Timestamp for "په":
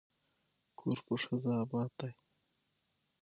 1.05-1.13